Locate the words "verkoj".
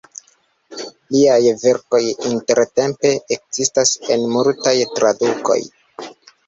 1.65-2.01